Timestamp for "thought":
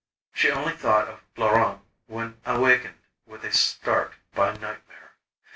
0.73-1.07